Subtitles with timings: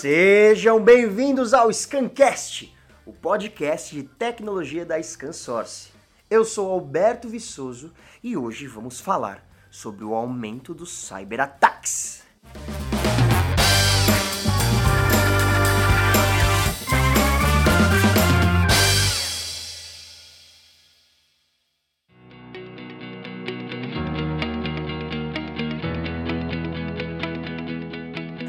[0.00, 5.90] Sejam bem-vindos ao Scancast, o podcast de tecnologia da ScanSource.
[6.30, 7.92] Eu sou Alberto Viçoso
[8.22, 12.22] e hoje vamos falar sobre o aumento dos cyberataques.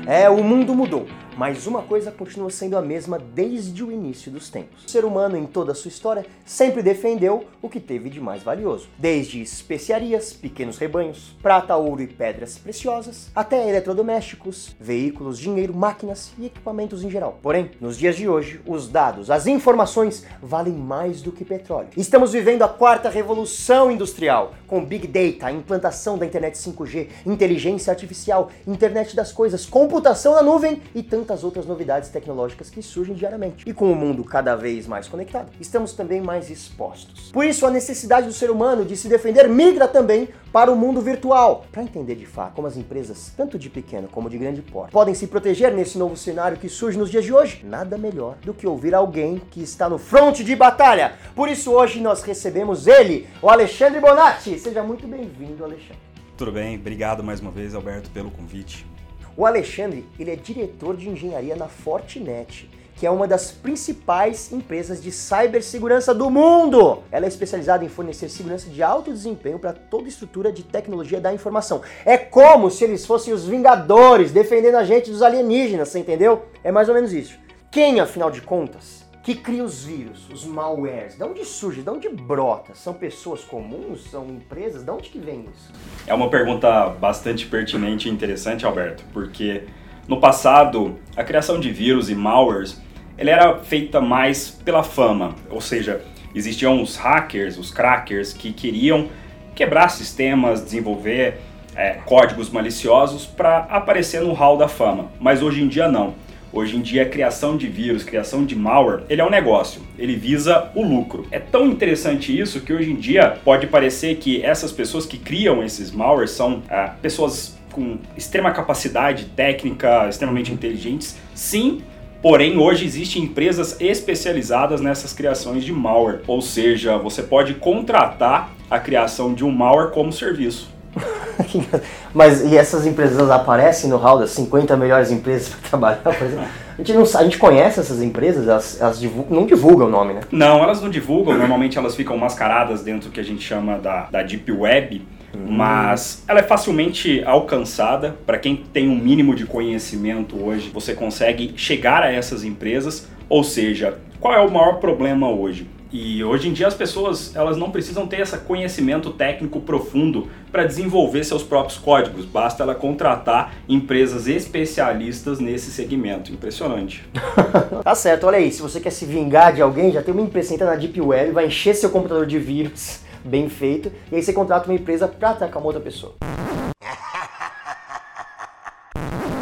[0.08, 1.08] É, o mundo mudou,
[1.42, 4.86] mas uma coisa continua sendo a mesma desde o início dos tempos.
[4.86, 8.44] O ser humano, em toda a sua história, sempre defendeu o que teve de mais
[8.44, 8.88] valioso.
[8.96, 16.46] Desde especiarias, pequenos rebanhos, prata, ouro e pedras preciosas, até eletrodomésticos, veículos, dinheiro, máquinas e
[16.46, 17.40] equipamentos em geral.
[17.42, 21.90] Porém, nos dias de hoje, os dados, as informações valem mais do que petróleo.
[21.98, 27.90] Estamos vivendo a quarta revolução industrial, com Big Data, a implantação da internet 5G, inteligência
[27.90, 33.64] artificial, internet das coisas, computação na nuvem e tantas outras novidades tecnológicas que surgem diariamente.
[33.68, 37.32] E com o mundo cada vez mais conectado, estamos também mais expostos.
[37.32, 41.00] Por isso, a necessidade do ser humano de se defender migra também para o mundo
[41.00, 44.92] virtual, para entender de fato como as empresas, tanto de pequeno como de grande porte,
[44.92, 47.64] podem se proteger nesse novo cenário que surge nos dias de hoje.
[47.64, 51.14] Nada melhor do que ouvir alguém que está no fronte de batalha.
[51.34, 54.60] Por isso, hoje nós recebemos ele, o Alexandre Bonatti.
[54.60, 56.00] Seja muito bem-vindo, Alexandre.
[56.36, 58.91] Tudo bem, obrigado mais uma vez, Alberto, pelo convite.
[59.38, 65.02] O Alexandre, ele é diretor de engenharia na Fortinet, que é uma das principais empresas
[65.02, 67.00] de cibersegurança do mundo.
[67.12, 71.34] Ela é especializada em fornecer segurança de alto desempenho para toda estrutura de tecnologia da
[71.34, 71.82] informação.
[72.06, 76.44] É como se eles fossem os vingadores defendendo a gente dos alienígenas, você entendeu?
[76.64, 77.40] É mais ou menos isso.
[77.72, 81.16] Quem, afinal de contas, que cria os vírus, os malwares?
[81.16, 81.82] De onde surge?
[81.82, 82.74] De onde brota?
[82.74, 84.10] São pessoas comuns?
[84.10, 84.84] São empresas?
[84.84, 85.72] De onde que vem isso?
[86.08, 89.64] É uma pergunta bastante pertinente e interessante, Alberto, porque
[90.08, 92.82] no passado a criação de vírus e malwares
[93.18, 96.02] ela era feita mais pela fama, ou seja,
[96.34, 99.10] existiam os hackers, os crackers que queriam
[99.54, 101.40] quebrar sistemas, desenvolver
[101.76, 105.12] é, códigos maliciosos para aparecer no hall da fama.
[105.20, 106.16] Mas hoje em dia não.
[106.54, 110.16] Hoje em dia, a criação de vírus, criação de malware, ele é um negócio, ele
[110.16, 111.26] visa o lucro.
[111.32, 115.64] É tão interessante isso que hoje em dia pode parecer que essas pessoas que criam
[115.64, 121.16] esses malwares são ah, pessoas com extrema capacidade técnica, extremamente inteligentes.
[121.34, 121.82] Sim,
[122.22, 128.78] Porém, hoje existem empresas especializadas nessas criações de malware, ou seja, você pode contratar a
[128.78, 130.71] criação de um malware como serviço.
[132.14, 136.46] Mas e essas empresas aparecem no hall das 50 melhores empresas para trabalhar, por exemplo?
[136.78, 140.14] A gente, não, a gente conhece essas empresas, elas, elas divulgam, não divulgam o nome,
[140.14, 140.22] né?
[140.32, 144.08] Não, elas não divulgam, normalmente elas ficam mascaradas dentro do que a gente chama da,
[144.12, 145.06] da Deep Web,
[145.36, 145.40] hum.
[145.48, 148.16] mas ela é facilmente alcançada.
[148.26, 153.08] Para quem tem um mínimo de conhecimento hoje, você consegue chegar a essas empresas.
[153.30, 155.68] Ou seja, qual é o maior problema hoje?
[155.92, 160.66] E hoje em dia as pessoas elas não precisam ter esse conhecimento técnico profundo para
[160.66, 162.26] desenvolver seus próprios códigos.
[162.26, 166.32] Basta ela contratar empresas especialistas nesse segmento.
[166.32, 167.04] Impressionante.
[167.84, 170.54] tá certo, olha aí, se você quer se vingar de alguém, já tem uma empresa
[170.54, 174.34] entra na Deep Web, vai encher seu computador de vírus bem feito, e aí você
[174.34, 176.16] contrata uma empresa para atacar uma outra pessoa.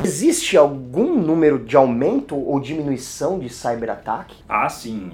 [0.10, 4.38] Existe algum número de aumento ou diminuição de cyberataque?
[4.50, 5.12] Ah, sim.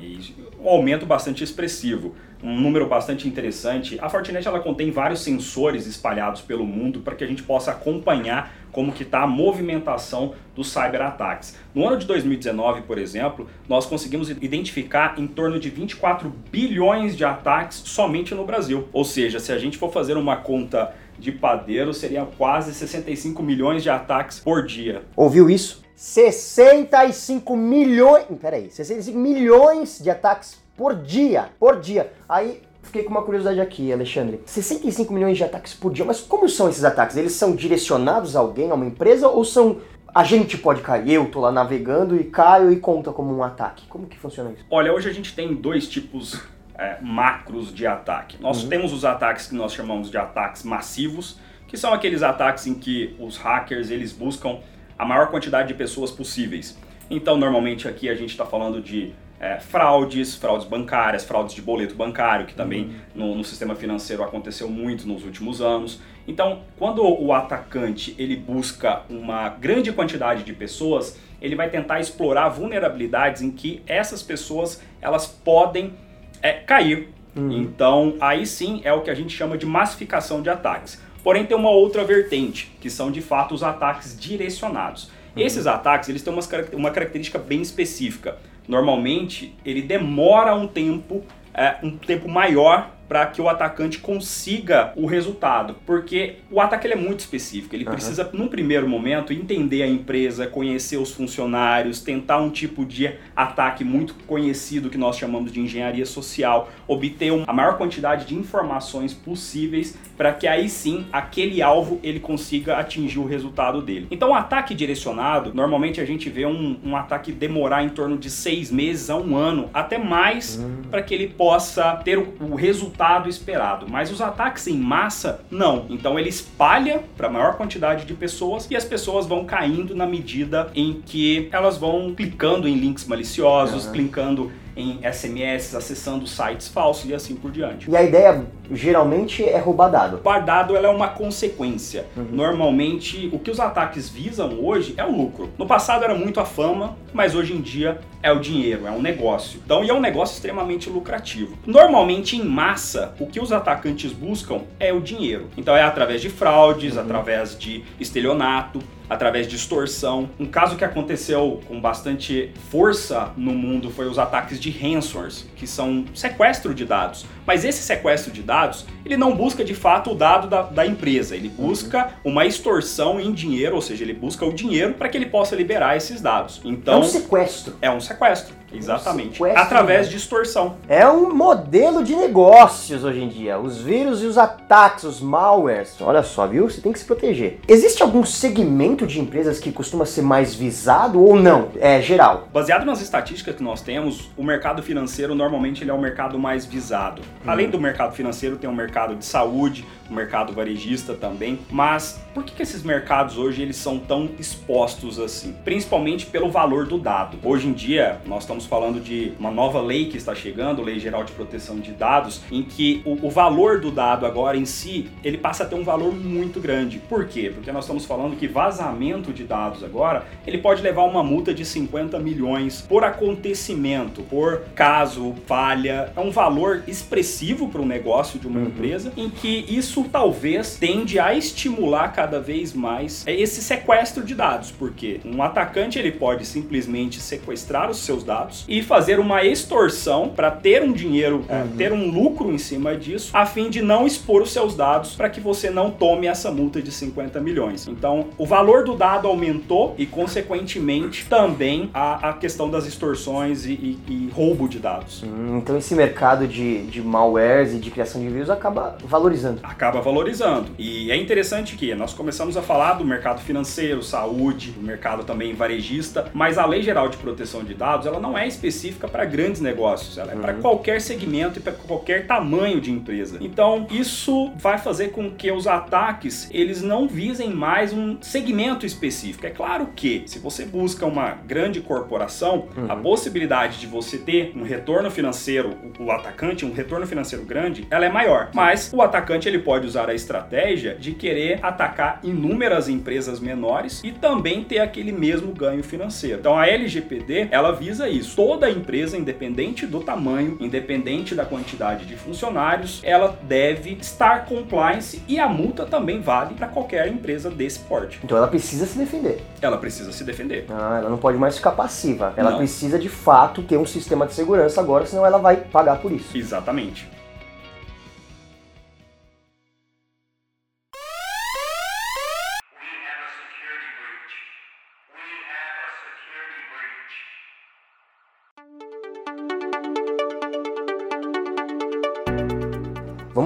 [0.57, 2.15] Um aumento bastante expressivo.
[2.41, 3.99] Um número bastante interessante.
[3.99, 8.55] A Fortinet ela contém vários sensores espalhados pelo mundo para que a gente possa acompanhar
[8.71, 11.57] como que está a movimentação dos cyberataques.
[11.73, 17.25] No ano de 2019, por exemplo, nós conseguimos identificar em torno de 24 bilhões de
[17.25, 18.87] ataques somente no Brasil.
[18.93, 23.83] Ou seja, se a gente for fazer uma conta de padeiro seria quase 65 milhões
[23.83, 25.03] de ataques por dia.
[25.15, 25.83] Ouviu isso?
[25.95, 28.25] 65 milhões.
[28.41, 31.49] Peraí, 65 milhões de ataques por dia.
[31.59, 32.11] Por dia.
[32.27, 34.41] Aí fiquei com uma curiosidade aqui, Alexandre.
[34.45, 37.17] 65 milhões de ataques por dia, mas como são esses ataques?
[37.17, 39.77] Eles são direcionados a alguém, a uma empresa, ou são.
[40.13, 43.85] A gente pode cair, eu tô lá navegando e caio e conta como um ataque.
[43.87, 44.63] Como que funciona isso?
[44.71, 46.41] Olha, hoje a gente tem dois tipos
[46.77, 48.37] é, macros de ataque.
[48.41, 48.69] Nós uhum.
[48.69, 53.15] temos os ataques que nós chamamos de ataques massivos, que são aqueles ataques em que
[53.19, 54.59] os hackers eles buscam
[54.97, 56.77] a maior quantidade de pessoas possíveis.
[57.09, 61.95] Então, normalmente aqui a gente está falando de é, fraudes, fraudes bancárias, fraudes de boleto
[61.95, 62.93] bancário, que também uhum.
[63.27, 66.01] no, no, sistema financeiro aconteceu muito nos últimos anos.
[66.27, 72.49] Então, quando o atacante ele busca uma grande quantidade de pessoas, ele vai tentar explorar
[72.49, 75.93] vulnerabilidades em que essas pessoas elas podem
[76.41, 77.09] é cair.
[77.35, 77.51] Uhum.
[77.51, 81.01] Então, aí sim é o que a gente chama de massificação de ataques.
[81.23, 85.09] Porém, tem uma outra vertente, que são de fato os ataques direcionados.
[85.35, 86.41] Esses ataques, eles têm uma,
[86.73, 88.37] uma característica bem específica.
[88.67, 91.23] Normalmente, ele demora um tempo,
[91.53, 96.95] é, um tempo maior para que o atacante consiga o resultado, porque o ataque é
[96.95, 97.75] muito específico.
[97.75, 97.91] Ele uhum.
[97.91, 103.83] precisa, num primeiro momento, entender a empresa, conhecer os funcionários, tentar um tipo de ataque
[103.83, 109.97] muito conhecido que nós chamamos de engenharia social, obter a maior quantidade de informações possíveis
[110.17, 114.07] para que aí sim aquele alvo ele consiga atingir o resultado dele.
[114.09, 118.29] Então, o ataque direcionado, normalmente a gente vê um, um ataque demorar em torno de
[118.29, 120.83] seis meses a um ano, até mais, uhum.
[120.89, 123.85] para que ele possa ter o, o resultado resultado esperado.
[123.89, 125.85] Mas os ataques em massa, não.
[125.89, 130.07] Então ele espalha para a maior quantidade de pessoas e as pessoas vão caindo na
[130.07, 133.91] medida em que elas vão clicando em links maliciosos, uhum.
[133.91, 137.89] clicando em SMS, acessando sites falsos e assim por diante.
[137.89, 140.15] E a ideia geralmente é roubar dado.
[140.15, 142.05] Roubar dado ela é uma consequência.
[142.15, 142.27] Uhum.
[142.31, 145.49] Normalmente, o que os ataques visam hoje é o lucro.
[145.57, 149.01] No passado era muito a fama, mas hoje em dia é o dinheiro, é um
[149.01, 149.61] negócio.
[149.63, 151.57] Então, e é um negócio extremamente lucrativo.
[151.65, 155.47] Normalmente, em massa, o que os atacantes buscam é o dinheiro.
[155.55, 157.01] Então, é através de fraudes, uhum.
[157.01, 160.29] através de estelionato, através de extorsão.
[160.39, 165.67] Um caso que aconteceu com bastante força no mundo foi os ataques de ransomwares, que
[165.67, 167.25] são sequestro de dados.
[167.45, 171.35] Mas esse sequestro de dados, ele não busca de fato o dado da, da empresa,
[171.35, 172.31] ele busca uhum.
[172.31, 175.95] uma extorsão em dinheiro, ou seja, ele busca o dinheiro para que ele possa liberar
[175.95, 176.61] esses dados.
[176.63, 177.75] Então, é um sequestro.
[177.81, 178.55] É um sequestro.
[178.73, 179.43] Exatamente.
[179.43, 180.75] Através de extorsão.
[180.87, 183.59] É um modelo de negócios hoje em dia.
[183.59, 185.95] Os vírus e os ataques, os malwares.
[186.01, 186.69] Olha só, viu?
[186.69, 187.59] Você tem que se proteger.
[187.67, 191.69] Existe algum segmento de empresas que costuma ser mais visado ou não?
[191.79, 192.47] É geral.
[192.51, 196.65] Baseado nas estatísticas que nós temos, o mercado financeiro normalmente ele é o mercado mais
[196.65, 197.21] visado.
[197.21, 197.49] Hum.
[197.49, 201.59] Além do mercado financeiro, tem o mercado de saúde, o mercado varejista também.
[201.69, 205.55] Mas por que, que esses mercados hoje eles são tão expostos assim?
[205.63, 207.37] Principalmente pelo valor do dado.
[207.43, 211.23] Hoje em dia, nós estamos falando de uma nova lei que está chegando, Lei Geral
[211.23, 215.39] de Proteção de Dados, em que o, o valor do dado agora em si, ele
[215.39, 216.99] passa a ter um valor muito grande.
[216.99, 217.51] Por quê?
[217.51, 221.65] Porque nós estamos falando que vazamento de dados agora, ele pode levar uma multa de
[221.65, 226.13] 50 milhões por acontecimento, por caso, falha.
[226.15, 228.67] É um valor expressivo para o negócio de uma uhum.
[228.67, 234.35] empresa, em que isso isso talvez tende a estimular cada vez mais esse sequestro de
[234.35, 240.29] dados, porque um atacante ele pode simplesmente sequestrar os seus dados e fazer uma extorsão
[240.29, 241.77] para ter um dinheiro, uhum.
[241.77, 245.29] ter um lucro em cima disso, a fim de não expor os seus dados para
[245.29, 247.87] que você não tome essa multa de 50 milhões.
[247.87, 253.71] Então, o valor do dado aumentou e, consequentemente, também a, a questão das extorsões e,
[253.71, 255.23] e, e roubo de dados.
[255.23, 259.59] Hum, então, esse mercado de, de malwares e de criação de vírus acaba valorizando.
[259.63, 260.71] Acaba valorizando.
[260.77, 265.53] E é interessante que nós começamos a falar do mercado financeiro, saúde, do mercado também
[265.53, 269.61] varejista, mas a Lei Geral de Proteção de Dados, ela não é específica para grandes
[269.61, 270.41] negócios, ela é uhum.
[270.41, 273.37] para qualquer segmento e para qualquer tamanho de empresa.
[273.41, 279.45] Então, isso vai fazer com que os ataques, eles não visem mais um segmento específico.
[279.45, 282.91] É claro que se você busca uma grande corporação, uhum.
[282.91, 288.05] a possibilidade de você ter um retorno financeiro, o atacante, um retorno financeiro grande, ela
[288.05, 288.49] é maior.
[288.53, 294.11] Mas o atacante ele pode usar a estratégia de querer atacar inúmeras empresas menores e
[294.11, 296.39] também ter aquele mesmo ganho financeiro.
[296.39, 298.24] Então a LGPD, ela visa isso.
[298.33, 305.39] Toda empresa, independente do tamanho, independente da quantidade de funcionários, ela deve estar compliance e
[305.39, 308.19] a multa também vale para qualquer empresa desse porte.
[308.23, 309.41] Então ela precisa se defender.
[309.61, 310.65] Ela precisa se defender.
[310.69, 312.33] Ah, ela não pode mais ficar passiva.
[312.35, 312.57] Ela não.
[312.57, 316.37] precisa de fato ter um sistema de segurança agora, senão ela vai pagar por isso.
[316.37, 317.14] Exatamente.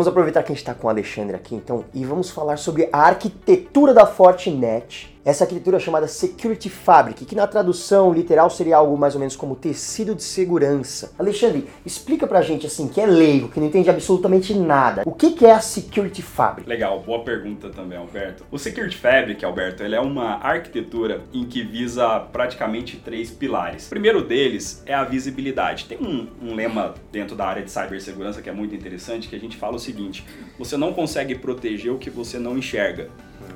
[0.10, 3.00] Aproveitar que a gente está com o Alexandre aqui, então, e vamos falar sobre a
[3.00, 8.98] arquitetura da Fortinet essa arquitetura é chamada Security Fabric, que na tradução literal seria algo
[8.98, 11.12] mais ou menos como tecido de segurança.
[11.20, 15.04] Alexandre, explica pra gente assim, que é leigo, que não entende absolutamente nada.
[15.06, 16.68] O que é a Security Fabric?
[16.68, 18.46] Legal, boa pergunta também, Alberto.
[18.50, 23.88] O Security Fabric, Alberto, ele é uma arquitetura em que visa praticamente três pilares.
[23.88, 25.86] O primeiro deles é a visibilidade.
[25.86, 29.40] Tem um, um lema dentro da área de cibersegurança que é muito interessante, que a
[29.40, 30.26] gente fala o seguinte:
[30.58, 33.10] você não consegue proteger o que você não enxerga.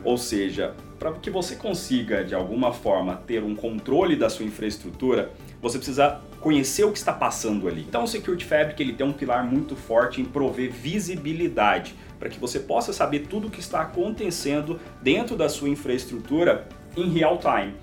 [0.04, 5.34] Ou seja, para que você consiga de alguma forma ter um controle da sua infraestrutura,
[5.62, 7.82] você precisa conhecer o que está passando ali.
[7.82, 12.40] Então o Security Fabric ele tem um pilar muito forte em prover visibilidade, para que
[12.40, 17.74] você possa saber tudo o que está acontecendo dentro da sua infraestrutura em real time.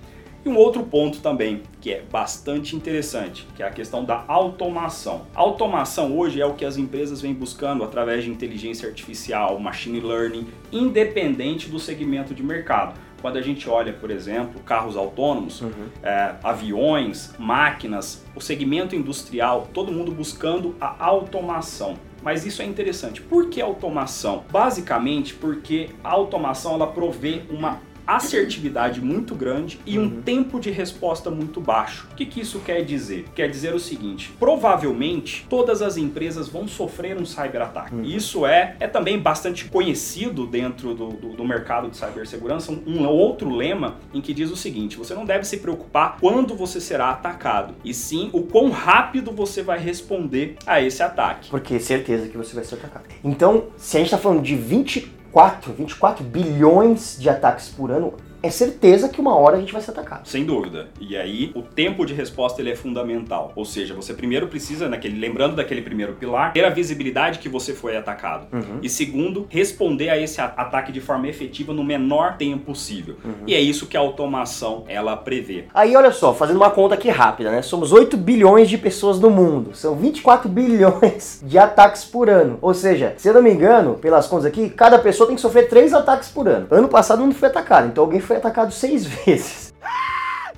[0.42, 5.26] E um outro ponto também, que é bastante interessante, que é a questão da automação.
[5.34, 10.00] A automação hoje é o que as empresas vêm buscando através de inteligência artificial, machine
[10.00, 12.98] learning, independente do segmento de mercado.
[13.20, 15.88] Quando a gente olha, por exemplo, carros autônomos, uhum.
[16.02, 21.96] é, aviões, máquinas, o segmento industrial, todo mundo buscando a automação.
[22.22, 23.20] Mas isso é interessante.
[23.20, 24.44] Por que automação?
[24.50, 27.80] Basicamente porque a automação ela provê uma
[28.16, 30.22] assertividade muito grande e um uhum.
[30.22, 32.08] tempo de resposta muito baixo.
[32.12, 33.26] O que, que isso quer dizer?
[33.34, 37.94] Quer dizer o seguinte: provavelmente todas as empresas vão sofrer um cyberataque.
[37.94, 38.02] Uhum.
[38.02, 42.72] Isso é, é também bastante conhecido dentro do, do, do mercado de cibersegurança.
[42.72, 46.54] Um, um outro lema em que diz o seguinte: você não deve se preocupar quando
[46.54, 51.50] você será atacado, e sim o quão rápido você vai responder a esse ataque.
[51.50, 53.04] Porque certeza que você vai ser atacado.
[53.22, 58.14] Então, se a gente está falando de 20 24, 24 bilhões de ataques por ano
[58.42, 60.26] é certeza que uma hora a gente vai ser atacado.
[60.26, 60.88] Sem dúvida.
[61.00, 63.52] E aí o tempo de resposta ele é fundamental.
[63.54, 67.73] Ou seja, você primeiro precisa, naquele, lembrando daquele primeiro pilar, ter a visibilidade que você
[67.73, 68.47] foi atacado.
[68.52, 68.78] Uhum.
[68.82, 73.16] E segundo, responder a esse ataque de forma efetiva no menor tempo possível.
[73.25, 73.32] Uhum.
[73.47, 75.64] E é isso que a automação ela prevê.
[75.75, 77.62] Aí olha só, fazendo uma conta aqui rápida, né?
[77.62, 79.75] Somos 8 bilhões de pessoas no mundo.
[79.75, 82.59] São 24 bilhões de ataques por ano.
[82.61, 85.68] Ou seja, se eu não me engano, pelas contas aqui, cada pessoa tem que sofrer
[85.68, 86.66] 3 ataques por ano.
[86.70, 89.75] Ano passado não foi atacado, então alguém foi atacado seis vezes.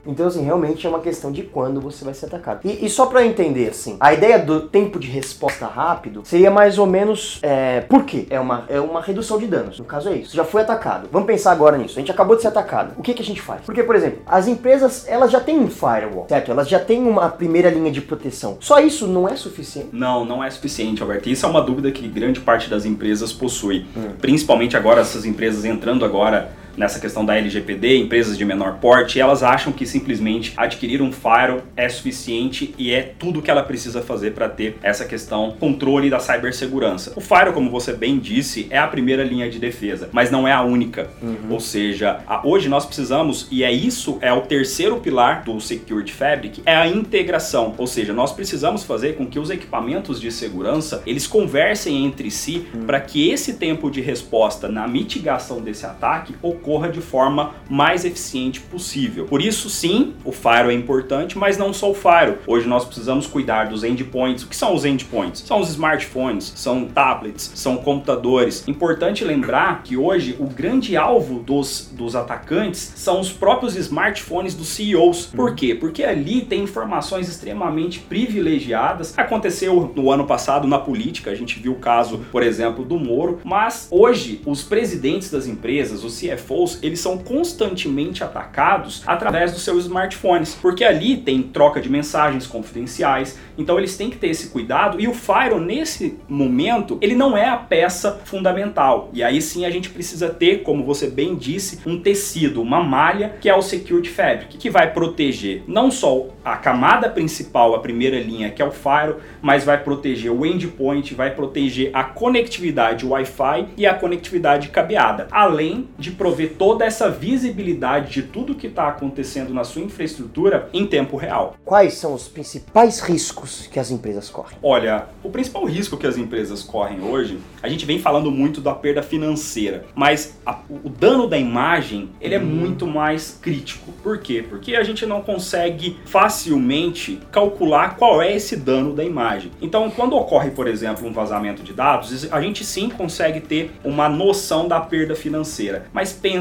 [0.05, 2.61] Então, assim, realmente é uma questão de quando você vai ser atacado.
[2.64, 6.76] E, e só para entender, assim, a ideia do tempo de resposta rápido seria mais
[6.76, 7.38] ou menos.
[7.41, 8.26] É, por quê?
[8.29, 9.79] É uma, é uma redução de danos.
[9.79, 10.33] No caso é isso.
[10.33, 11.09] Você já foi atacado.
[11.12, 11.97] Vamos pensar agora nisso.
[11.97, 12.95] A gente acabou de ser atacado.
[12.99, 13.62] O que, que a gente faz?
[13.64, 16.50] Porque, por exemplo, as empresas, elas já têm um firewall, certo?
[16.50, 18.59] Elas já têm uma primeira linha de proteção.
[18.59, 19.91] Só isso não é suficiente?
[19.93, 21.29] Não, não é suficiente, Alberto.
[21.29, 23.87] Isso é uma dúvida que grande parte das empresas possui.
[23.97, 24.14] Hum.
[24.21, 29.43] Principalmente agora, essas empresas entrando agora nessa questão da LGPD, empresas de menor porte, elas
[29.43, 34.33] acham que simplesmente adquirir um firewall é suficiente e é tudo que ela precisa fazer
[34.33, 37.12] para ter essa questão controle da cibersegurança.
[37.17, 40.52] O firewall, como você bem disse, é a primeira linha de defesa, mas não é
[40.52, 41.11] a única.
[41.23, 41.37] Uhum.
[41.50, 46.62] Ou seja, hoje nós precisamos e é isso é o terceiro pilar do Security Fabric,
[46.64, 47.75] é a integração.
[47.79, 52.67] Ou seja, nós precisamos fazer com que os equipamentos de segurança eles conversem entre si
[52.75, 52.87] uhum.
[52.87, 58.04] para que esse tempo de resposta na mitigação desse ataque ocorra ocorra de forma mais
[58.04, 59.25] eficiente possível.
[59.25, 62.38] Por isso, sim, o Firewall é importante, mas não só o Firewall.
[62.47, 64.45] Hoje nós precisamos cuidar dos endpoints.
[64.45, 65.42] O que são os endpoints?
[65.45, 68.66] São os smartphones, são tablets, são computadores.
[68.69, 74.69] Importante lembrar que hoje o grande alvo dos, dos atacantes são os próprios smartphones dos
[74.69, 75.26] CEOs.
[75.26, 75.75] Por quê?
[75.75, 79.19] Porque ali tem informações extremamente privilegiadas.
[79.19, 83.40] Aconteceu no ano passado na política, a gente viu o caso, por exemplo, do Moro,
[83.45, 86.51] mas hoje os presidentes das empresas, os CFOs,
[86.82, 93.38] Eles são constantemente atacados através dos seus smartphones, porque ali tem troca de mensagens confidenciais,
[93.56, 97.49] então eles têm que ter esse cuidado e o Firewall nesse momento, ele não é
[97.49, 99.11] a peça fundamental.
[99.12, 103.37] E aí sim a gente precisa ter, como você bem disse, um tecido, uma malha,
[103.40, 108.18] que é o Security Fabric, que vai proteger não só a camada principal, a primeira
[108.18, 113.68] linha, que é o Firewall, mas vai proteger o endpoint, vai proteger a conectividade Wi-Fi
[113.76, 119.53] e a conectividade cabeada, além de prover toda essa visibilidade de tudo que está acontecendo
[119.53, 121.57] na sua infraestrutura em tempo real.
[121.65, 124.57] Quais são os principais riscos que as empresas correm?
[124.63, 128.75] Olha, o principal risco que as empresas correm hoje, a gente vem falando muito da
[128.75, 132.45] perda financeira, mas a, o dano da imagem ele é hum.
[132.45, 133.93] muito mais crítico.
[134.03, 134.45] Por quê?
[134.49, 139.51] Porque a gente não consegue facilmente calcular qual é esse dano da imagem.
[139.61, 144.09] Então, quando ocorre, por exemplo, um vazamento de dados, a gente sim consegue ter uma
[144.09, 146.32] noção da perda financeira, mas pensa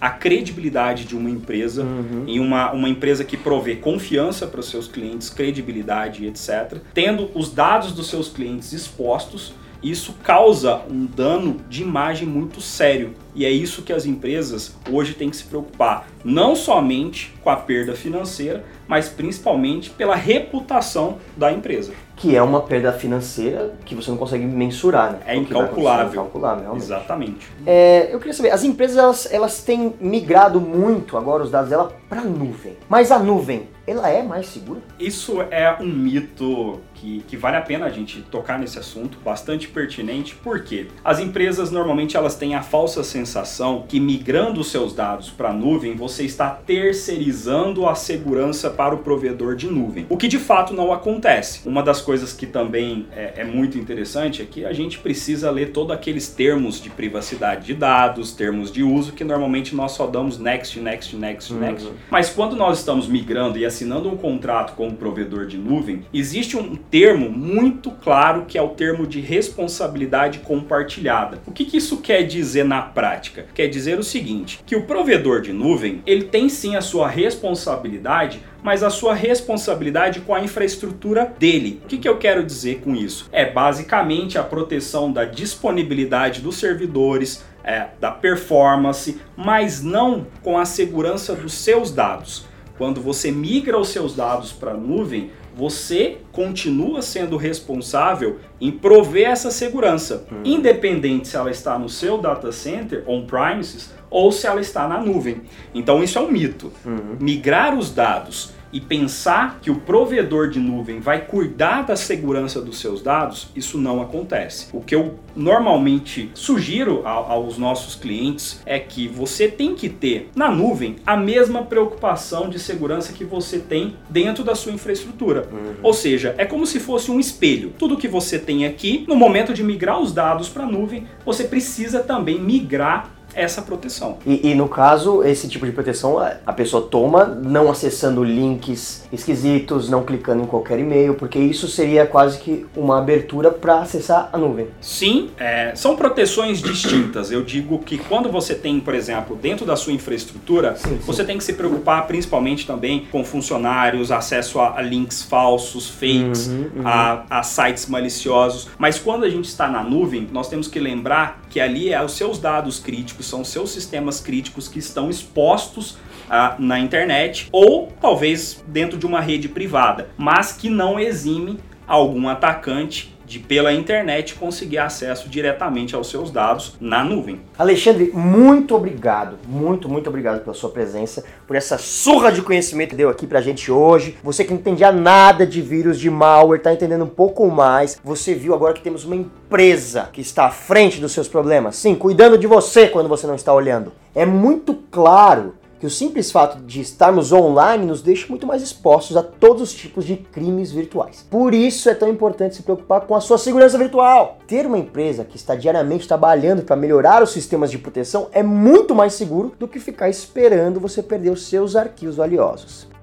[0.00, 2.24] a credibilidade de uma empresa uhum.
[2.26, 6.78] em uma, uma empresa que provê confiança para os seus clientes, credibilidade, etc.
[6.92, 13.14] Tendo os dados dos seus clientes expostos, isso causa um dano de imagem muito sério.
[13.36, 17.56] E é isso que as empresas hoje têm que se preocupar, não somente com a
[17.56, 24.10] perda financeira, mas principalmente pela reputação da empresa que é uma perda financeira que você
[24.10, 25.18] não consegue mensurar, né?
[25.26, 26.12] É incalculável.
[26.12, 26.84] incalculável realmente.
[26.84, 27.46] Exatamente.
[27.66, 31.92] É, eu queria saber, as empresas elas, elas têm migrado muito agora os dados dela
[32.08, 32.74] para nuvem.
[32.88, 34.80] Mas a nuvem, ela é mais segura?
[34.98, 39.68] Isso é um mito que, que vale a pena a gente tocar nesse assunto, bastante
[39.68, 44.94] pertinente, porque as empresas normalmente elas têm a falsa sensação sensação que migrando os seus
[44.94, 50.06] dados para a nuvem, você está terceirizando a segurança para o provedor de nuvem.
[50.08, 51.68] O que de fato não acontece.
[51.68, 55.72] Uma das coisas que também é, é muito interessante é que a gente precisa ler
[55.72, 60.38] todos aqueles termos de privacidade de dados, termos de uso, que normalmente nós só damos
[60.38, 61.58] next, next, next, uhum.
[61.58, 61.88] next.
[62.08, 66.56] Mas quando nós estamos migrando e assinando um contrato com o provedor de nuvem, existe
[66.56, 71.40] um termo muito claro que é o termo de responsabilidade compartilhada.
[71.46, 73.15] O que, que isso quer dizer na prática?
[73.54, 78.40] Quer dizer o seguinte, que o provedor de nuvem, ele tem sim a sua responsabilidade
[78.66, 81.80] mas a sua responsabilidade com a infraestrutura dele.
[81.84, 83.28] O que, que eu quero dizer com isso?
[83.30, 90.64] É basicamente a proteção da disponibilidade dos servidores, é, da performance, mas não com a
[90.64, 92.44] segurança dos seus dados.
[92.76, 99.30] Quando você migra os seus dados para a nuvem, você continua sendo responsável em prover
[99.30, 100.42] essa segurança, uhum.
[100.44, 105.40] independente se ela está no seu data center on-premises ou se ela está na nuvem.
[105.74, 106.70] Então isso é um mito.
[106.84, 107.16] Uhum.
[107.18, 112.78] Migrar os dados e pensar que o provedor de nuvem vai cuidar da segurança dos
[112.80, 114.68] seus dados, isso não acontece.
[114.72, 120.50] O que eu normalmente sugiro aos nossos clientes é que você tem que ter na
[120.50, 125.48] nuvem a mesma preocupação de segurança que você tem dentro da sua infraestrutura.
[125.52, 125.74] Uhum.
[125.82, 127.72] Ou seja, é como se fosse um espelho.
[127.78, 131.44] Tudo que você tem aqui, no momento de migrar os dados para a nuvem, você
[131.44, 134.18] precisa também migrar essa proteção.
[134.26, 139.88] E, e, no caso, esse tipo de proteção a pessoa toma não acessando links esquisitos,
[139.88, 144.38] não clicando em qualquer e-mail, porque isso seria quase que uma abertura para acessar a
[144.38, 144.68] nuvem.
[144.80, 147.30] Sim, é, são proteções distintas.
[147.30, 150.98] Eu digo que quando você tem, por exemplo, dentro da sua infraestrutura, sim, sim.
[151.04, 156.46] você tem que se preocupar principalmente também com funcionários, acesso a, a links falsos, fakes,
[156.46, 156.82] uhum, uhum.
[156.86, 158.68] A, a sites maliciosos.
[158.78, 162.12] Mas quando a gente está na nuvem, nós temos que lembrar que ali é os
[162.12, 165.96] seus dados críticos são seus sistemas críticos que estão expostos
[166.28, 171.58] ah, na internet ou talvez dentro de uma rede privada, mas que não exime
[171.88, 177.40] algum atacante de pela internet conseguir acesso diretamente aos seus dados na nuvem.
[177.58, 182.96] Alexandre, muito obrigado, muito, muito obrigado pela sua presença, por essa surra de conhecimento que
[182.96, 184.16] deu aqui pra gente hoje.
[184.22, 188.00] Você que não entendia nada de vírus, de malware, tá entendendo um pouco mais.
[188.04, 191.94] Você viu agora que temos uma empresa que está à frente dos seus problemas, sim,
[191.94, 193.92] cuidando de você quando você não está olhando.
[194.14, 199.16] É muito claro que o simples fato de estarmos online nos deixa muito mais expostos
[199.16, 201.26] a todos os tipos de crimes virtuais.
[201.30, 204.38] Por isso é tão importante se preocupar com a sua segurança virtual.
[204.46, 208.94] Ter uma empresa que está diariamente trabalhando para melhorar os sistemas de proteção é muito
[208.94, 212.95] mais seguro do que ficar esperando você perder os seus arquivos valiosos.